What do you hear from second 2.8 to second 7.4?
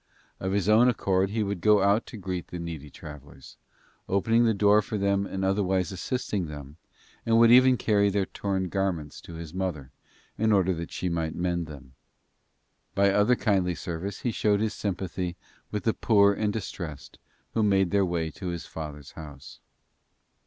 travelers, opening the door for them and otherwise assisting them, and